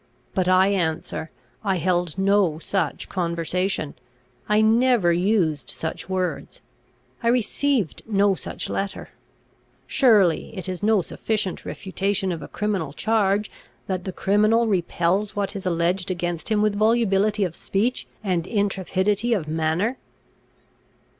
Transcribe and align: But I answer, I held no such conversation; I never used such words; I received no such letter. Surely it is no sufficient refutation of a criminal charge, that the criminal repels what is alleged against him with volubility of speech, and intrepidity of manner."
But 0.33 0.47
I 0.47 0.69
answer, 0.69 1.29
I 1.63 1.75
held 1.75 2.17
no 2.17 2.57
such 2.57 3.07
conversation; 3.07 3.93
I 4.49 4.59
never 4.59 5.13
used 5.13 5.69
such 5.69 6.09
words; 6.09 6.59
I 7.21 7.27
received 7.27 8.01
no 8.07 8.33
such 8.33 8.67
letter. 8.67 9.09
Surely 9.85 10.57
it 10.57 10.67
is 10.67 10.81
no 10.81 11.03
sufficient 11.03 11.65
refutation 11.67 12.31
of 12.31 12.41
a 12.41 12.47
criminal 12.47 12.93
charge, 12.93 13.51
that 13.85 14.05
the 14.05 14.11
criminal 14.11 14.65
repels 14.65 15.35
what 15.35 15.55
is 15.55 15.67
alleged 15.67 16.09
against 16.09 16.49
him 16.49 16.63
with 16.63 16.73
volubility 16.75 17.43
of 17.43 17.55
speech, 17.55 18.07
and 18.23 18.47
intrepidity 18.47 19.33
of 19.35 19.47
manner." 19.47 19.99